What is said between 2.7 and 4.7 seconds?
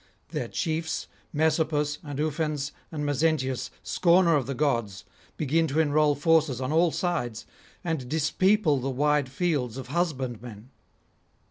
and Mezentius, scorner of the